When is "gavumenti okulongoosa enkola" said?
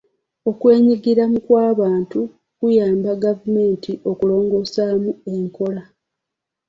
3.23-5.83